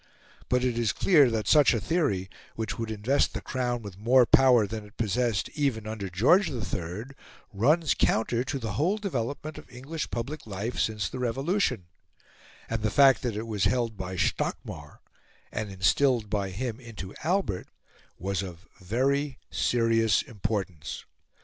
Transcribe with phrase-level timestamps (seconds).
[0.49, 4.25] But it is clear that such a theory, which would invest the Crown with more
[4.25, 7.03] power than it possessed even under George III,
[7.53, 11.85] runs counter to the whole development of English public life since the Revolution;
[12.67, 15.01] and the fact that it was held by Stockmar,
[15.51, 17.67] and instilled by him into Albert,
[18.17, 21.05] was of very serious importance.